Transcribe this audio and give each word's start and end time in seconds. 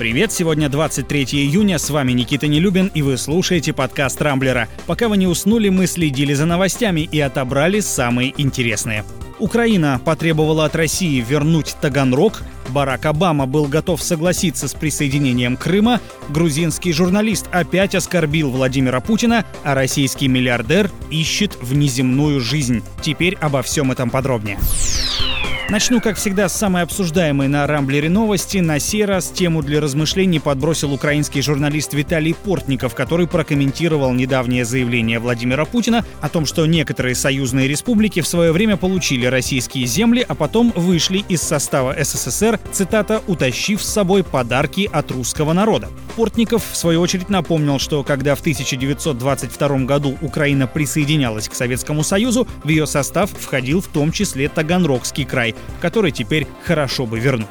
Привет, 0.00 0.32
сегодня 0.32 0.70
23 0.70 1.24
июня, 1.24 1.78
с 1.78 1.90
вами 1.90 2.12
Никита 2.12 2.46
Нелюбин, 2.46 2.90
и 2.94 3.02
вы 3.02 3.18
слушаете 3.18 3.74
подкаст 3.74 4.22
«Рамблера». 4.22 4.66
Пока 4.86 5.10
вы 5.10 5.18
не 5.18 5.26
уснули, 5.26 5.68
мы 5.68 5.86
следили 5.86 6.32
за 6.32 6.46
новостями 6.46 7.02
и 7.02 7.20
отобрали 7.20 7.80
самые 7.80 8.32
интересные. 8.40 9.04
Украина 9.38 10.00
потребовала 10.02 10.64
от 10.64 10.74
России 10.74 11.20
вернуть 11.20 11.76
Таганрог, 11.82 12.40
Барак 12.70 13.04
Обама 13.04 13.44
был 13.44 13.66
готов 13.66 14.02
согласиться 14.02 14.68
с 14.68 14.72
присоединением 14.72 15.58
Крыма, 15.58 16.00
грузинский 16.30 16.94
журналист 16.94 17.48
опять 17.52 17.94
оскорбил 17.94 18.48
Владимира 18.48 19.00
Путина, 19.00 19.44
а 19.64 19.74
российский 19.74 20.28
миллиардер 20.28 20.90
ищет 21.10 21.58
внеземную 21.60 22.40
жизнь. 22.40 22.82
Теперь 23.02 23.34
обо 23.34 23.60
всем 23.60 23.92
этом 23.92 24.08
подробнее. 24.08 24.58
Начну, 25.70 26.00
как 26.00 26.16
всегда, 26.16 26.48
с 26.48 26.56
самой 26.56 26.82
обсуждаемой 26.82 27.46
на 27.46 27.64
Рамблере 27.64 28.08
новости. 28.08 28.58
На 28.58 28.80
сей 28.80 29.04
раз 29.04 29.28
тему 29.30 29.62
для 29.62 29.80
размышлений 29.80 30.40
подбросил 30.40 30.92
украинский 30.92 31.42
журналист 31.42 31.94
Виталий 31.94 32.34
Портников, 32.34 32.96
который 32.96 33.28
прокомментировал 33.28 34.12
недавнее 34.12 34.64
заявление 34.64 35.20
Владимира 35.20 35.64
Путина 35.64 36.04
о 36.20 36.28
том, 36.28 36.44
что 36.44 36.66
некоторые 36.66 37.14
союзные 37.14 37.68
республики 37.68 38.20
в 38.20 38.26
свое 38.26 38.50
время 38.50 38.76
получили 38.76 39.26
российские 39.26 39.86
земли, 39.86 40.26
а 40.26 40.34
потом 40.34 40.72
вышли 40.74 41.18
из 41.28 41.40
состава 41.40 41.94
СССР, 41.96 42.58
цитата, 42.72 43.22
«утащив 43.28 43.80
с 43.80 43.88
собой 43.88 44.24
подарки 44.24 44.90
от 44.92 45.12
русского 45.12 45.52
народа». 45.52 45.88
Портников, 46.16 46.64
в 46.68 46.76
свою 46.76 47.00
очередь, 47.00 47.28
напомнил, 47.28 47.78
что 47.78 48.02
когда 48.02 48.34
в 48.34 48.40
1922 48.40 49.68
году 49.84 50.18
Украина 50.20 50.66
присоединялась 50.66 51.48
к 51.48 51.54
Советскому 51.54 52.02
Союзу, 52.02 52.48
в 52.64 52.68
ее 52.68 52.88
состав 52.88 53.30
входил 53.30 53.80
в 53.80 53.86
том 53.86 54.10
числе 54.10 54.48
Таганрогский 54.48 55.24
край, 55.24 55.54
который 55.80 56.12
теперь 56.12 56.46
хорошо 56.64 57.06
бы 57.06 57.18
вернуть. 57.18 57.48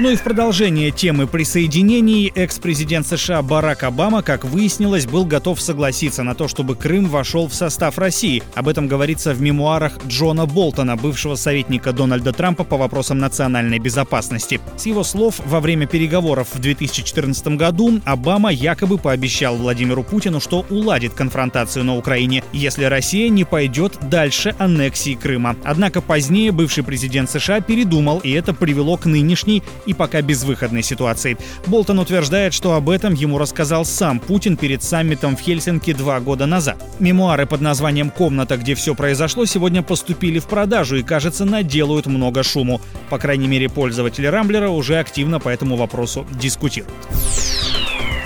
Ну 0.00 0.10
и 0.10 0.14
в 0.14 0.22
продолжение 0.22 0.92
темы 0.92 1.26
присоединений 1.26 2.30
экс-президент 2.32 3.04
США 3.04 3.42
Барак 3.42 3.82
Обама, 3.82 4.22
как 4.22 4.44
выяснилось, 4.44 5.06
был 5.06 5.24
готов 5.24 5.60
согласиться 5.60 6.22
на 6.22 6.36
то, 6.36 6.46
чтобы 6.46 6.76
Крым 6.76 7.06
вошел 7.06 7.48
в 7.48 7.54
состав 7.54 7.98
России. 7.98 8.44
Об 8.54 8.68
этом 8.68 8.86
говорится 8.86 9.34
в 9.34 9.42
мемуарах 9.42 9.98
Джона 10.06 10.46
Болтона, 10.46 10.94
бывшего 10.94 11.34
советника 11.34 11.92
Дональда 11.92 12.32
Трампа 12.32 12.62
по 12.62 12.76
вопросам 12.76 13.18
национальной 13.18 13.80
безопасности. 13.80 14.60
С 14.76 14.86
его 14.86 15.02
слов, 15.02 15.40
во 15.44 15.58
время 15.58 15.88
переговоров 15.88 16.54
в 16.54 16.60
2014 16.60 17.48
году 17.56 18.00
Обама 18.04 18.52
якобы 18.52 18.98
пообещал 18.98 19.56
Владимиру 19.56 20.04
Путину, 20.04 20.38
что 20.38 20.64
уладит 20.70 21.14
конфронтацию 21.14 21.84
на 21.84 21.96
Украине, 21.96 22.44
если 22.52 22.84
Россия 22.84 23.28
не 23.30 23.42
пойдет 23.42 23.98
дальше 24.08 24.54
аннексии 24.58 25.14
Крыма. 25.16 25.56
Однако 25.64 26.00
позднее 26.00 26.52
бывший 26.52 26.84
президент 26.84 27.28
США 27.28 27.60
передумал, 27.60 28.20
и 28.20 28.30
это 28.30 28.54
привело 28.54 28.96
к 28.96 29.06
нынешней 29.06 29.64
и 29.88 29.94
пока 29.94 30.20
безвыходной 30.20 30.82
ситуации. 30.82 31.38
Болтон 31.66 31.98
утверждает, 31.98 32.52
что 32.52 32.74
об 32.74 32.90
этом 32.90 33.14
ему 33.14 33.38
рассказал 33.38 33.86
сам 33.86 34.20
Путин 34.20 34.56
перед 34.56 34.82
саммитом 34.82 35.34
в 35.34 35.40
Хельсинки 35.40 35.94
два 35.94 36.20
года 36.20 36.44
назад. 36.46 36.84
Мемуары 37.00 37.46
под 37.46 37.62
названием 37.62 38.10
«Комната, 38.10 38.58
где 38.58 38.74
все 38.74 38.94
произошло» 38.94 39.46
сегодня 39.46 39.82
поступили 39.82 40.38
в 40.38 40.46
продажу 40.46 40.96
и, 40.96 41.02
кажется, 41.02 41.46
наделают 41.46 42.06
много 42.06 42.42
шуму. 42.42 42.82
По 43.08 43.18
крайней 43.18 43.48
мере, 43.48 43.70
пользователи 43.70 44.26
Рамблера 44.26 44.68
уже 44.68 44.98
активно 44.98 45.40
по 45.40 45.48
этому 45.48 45.76
вопросу 45.76 46.26
дискутируют. 46.38 46.92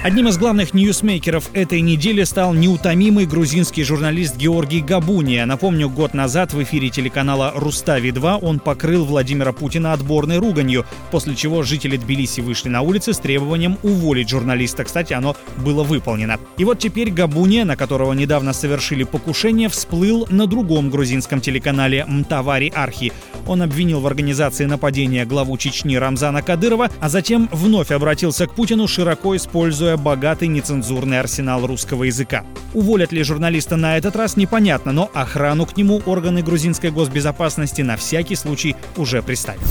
Одним 0.03 0.27
из 0.27 0.37
главных 0.37 0.75
ньюсмейкеров 0.75 1.51
этой 1.53 1.81
недели 1.81 2.25
стал 2.25 2.55
неутомимый 2.55 3.25
грузинский 3.25 3.85
журналист 3.85 4.37
Георгий 4.37 4.81
Габуния. 4.81 5.47
Напомню, 5.47 5.89
год 5.89 6.13
назад 6.13 6.53
в 6.53 6.61
эфире 6.65 6.91
телеканала 6.91 7.53
«Рустави-2» 7.55 8.41
он 8.43 8.59
покрыл 8.59 9.05
Владимира 9.05 9.53
Путина 9.53 9.93
отборной 9.93 10.39
руганью, 10.39 10.85
после 11.13 11.37
чего 11.37 11.63
жители 11.63 11.97
Тбилиси 11.97 12.41
вышли 12.41 12.69
на 12.69 12.81
улицы 12.83 13.13
с 13.13 13.19
требованием 13.19 13.79
уволить 13.85 14.29
журналиста. 14.29 14.83
Кстати, 14.83 15.13
оно 15.13 15.37
было 15.59 15.85
выполнено. 15.85 16.41
И 16.59 16.65
вот 16.65 16.81
теперь 16.81 17.13
Габуния, 17.13 17.65
на 17.65 17.77
которого 17.77 18.13
недавно 18.13 18.53
совершили 18.53 19.05
покушение, 19.05 19.69
всплыл 19.69 20.27
на 20.31 20.49
другом 20.49 20.91
грузинском 20.91 21.41
телеканале 21.41 22.05
«Мтавари 22.09 22.73
Архи». 22.75 23.13
Он 23.47 23.63
обвинил 23.63 24.01
в 24.01 24.07
организации 24.09 24.65
нападения 24.65 25.25
главу 25.25 25.57
Чечни 25.59 25.95
Рамзана 25.95 26.43
Кадырова, 26.43 26.91
а 26.99 27.09
затем 27.09 27.49
вновь 27.53 27.93
обратился 27.93 28.49
к 28.49 28.55
Путину, 28.55 28.89
широко 28.89 29.37
используя 29.37 29.92
богатый 29.97 30.49
нецензурный 30.49 31.21
арсенал 31.21 31.67
русского 31.67 32.05
языка. 32.05 32.45
Уволят 32.75 33.13
ли 33.13 33.23
журналиста 33.23 33.77
на 33.77 33.97
этот 33.97 34.17
раз, 34.17 34.37
непонятно, 34.37 34.93
но 34.93 35.11
охрану 35.15 35.67
к 35.67 35.77
нему 35.77 36.03
органы 36.07 36.43
грузинской 36.43 36.91
госбезопасности 36.91 37.83
на 37.83 37.97
всякий 37.97 38.37
случай 38.37 38.77
уже 38.97 39.23
приставили. 39.23 39.63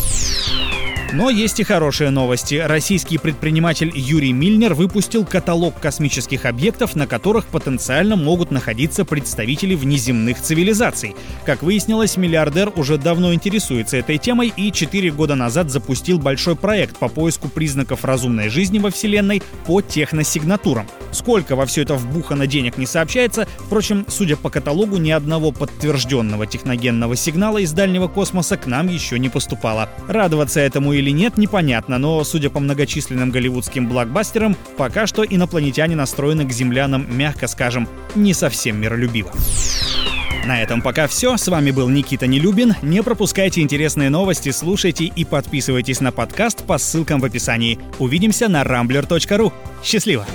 Но 1.14 1.30
есть 1.30 1.60
и 1.60 1.64
хорошие 1.64 2.10
новости. 2.10 2.56
Российский 2.56 3.18
предприниматель 3.18 3.92
Юрий 3.94 4.32
Мильнер 4.32 4.74
выпустил 4.74 5.26
каталог 5.26 5.78
космических 5.78 6.46
объектов, 6.46 6.96
на 6.96 7.06
которых 7.06 7.48
потенциально 7.48 8.16
могут 8.16 8.50
находиться 8.50 9.04
представители 9.04 9.76
внеземных 9.76 10.42
цивилизаций. 10.42 11.16
Как 11.46 11.64
выяснилось, 11.64 12.16
миллиардер 12.16 12.72
уже 12.78 12.98
давно 12.98 13.34
интересуется 13.34 13.98
этой 13.98 14.20
темой 14.20 14.54
и 14.56 14.72
4 14.72 15.12
года 15.12 15.36
назад 15.36 15.70
запустил 15.70 16.18
большой 16.18 16.56
проект 16.56 16.98
по 16.98 17.10
поиску 17.10 17.50
признаков 17.50 18.06
разумной 18.06 18.48
жизни 18.48 18.80
во 18.80 18.90
Вселенной 18.90 19.44
по 19.66 19.82
техносигнатурам. 19.82 20.88
Сколько 21.12 21.58
во 21.58 21.66
все 21.66 21.82
это 21.82 21.96
вбухано 21.96 22.48
денег 22.48 22.78
не 22.78 22.86
сообщается, 22.86 23.50
впрочем, 23.60 24.06
судя 24.08 24.38
по 24.38 24.50
каталогу, 24.50 24.96
ни 24.96 25.12
одного 25.12 25.52
подтвержденного 25.52 26.48
техногенного 26.48 27.18
сигнала 27.18 27.58
из 27.58 27.74
дальнего 27.74 28.08
космоса 28.08 28.56
к 28.56 28.66
нам 28.66 28.88
еще 28.88 29.20
не 29.20 29.28
поступало. 29.28 29.90
Радоваться 30.08 30.62
этому 30.62 30.98
или 31.02 31.10
нет, 31.10 31.38
непонятно, 31.38 31.98
но, 31.98 32.24
судя 32.24 32.50
по 32.50 32.60
многочисленным 32.60 33.32
голливудским 33.32 33.88
блокбастерам, 33.88 34.56
пока 34.78 35.08
что 35.08 35.24
инопланетяне 35.24 35.96
настроены 35.96 36.46
к 36.46 36.52
землянам, 36.52 37.06
мягко 37.10 37.48
скажем, 37.48 37.88
не 38.16 38.34
совсем 38.34 38.80
миролюбиво. 38.80 39.32
На 40.46 40.62
этом 40.62 40.82
пока 40.82 41.08
все. 41.08 41.38
С 41.38 41.48
вами 41.48 41.72
был 41.72 41.88
Никита 41.90 42.26
Нелюбин. 42.26 42.76
Не 42.82 43.04
пропускайте 43.04 43.62
интересные 43.62 44.10
новости, 44.10 44.50
слушайте 44.50 45.06
и 45.06 45.24
подписывайтесь 45.24 46.02
на 46.02 46.12
подкаст 46.12 46.64
по 46.66 46.78
ссылкам 46.78 47.20
в 47.20 47.26
описании. 47.26 47.80
Увидимся 48.00 48.48
на 48.48 48.64
rambler.ru. 48.64 49.54
Счастливо! 49.84 50.26